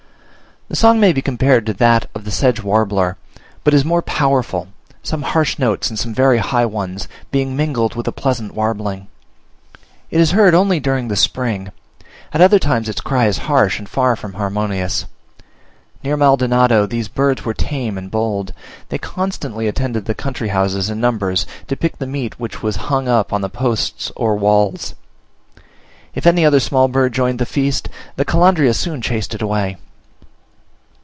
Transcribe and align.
The 0.69 0.77
song 0.77 1.01
may 1.01 1.11
be 1.11 1.21
compared 1.21 1.65
to 1.65 1.73
that 1.73 2.09
of 2.15 2.23
the 2.23 2.31
Sedge 2.31 2.61
warbler, 2.63 3.17
but 3.65 3.73
is 3.73 3.83
more 3.83 4.01
powerful; 4.01 4.69
some 5.03 5.21
harsh 5.23 5.59
notes 5.59 5.89
and 5.89 5.99
some 5.99 6.13
very 6.13 6.37
high 6.37 6.65
ones, 6.65 7.09
being 7.29 7.57
mingled 7.57 7.95
with 7.95 8.07
a 8.07 8.13
pleasant 8.13 8.53
warbling. 8.55 9.07
It 10.11 10.21
is 10.21 10.31
heard 10.31 10.55
only 10.55 10.79
during 10.79 11.09
the 11.09 11.17
spring. 11.17 11.73
At 12.31 12.39
other 12.39 12.57
times 12.57 12.87
its 12.87 13.01
cry 13.01 13.27
is 13.27 13.37
harsh 13.49 13.79
and 13.79 13.89
far 13.89 14.15
from 14.15 14.35
harmonious. 14.35 15.07
Near 16.05 16.15
Maldonado 16.15 16.85
these 16.85 17.09
birds 17.09 17.43
were 17.43 17.53
tame 17.53 17.97
and 17.97 18.09
bold; 18.09 18.53
they 18.87 18.97
constantly 18.97 19.67
attended 19.67 20.05
the 20.05 20.15
country 20.15 20.47
houses 20.47 20.89
in 20.89 21.01
numbers, 21.01 21.45
to 21.67 21.75
pick 21.75 21.97
the 21.97 22.07
meat 22.07 22.39
which 22.39 22.63
was 22.63 22.77
hung 22.87 23.09
up 23.09 23.33
on 23.33 23.41
the 23.41 23.49
posts 23.49 24.09
or 24.15 24.37
walls: 24.37 24.95
if 26.15 26.25
any 26.25 26.45
other 26.45 26.61
small 26.61 26.87
bird 26.87 27.11
joined 27.11 27.39
the 27.39 27.45
feast, 27.45 27.89
the 28.15 28.23
Calandria 28.23 28.73
soon 28.73 29.01
chased 29.01 29.35
it 29.35 29.41
away. 29.41 29.75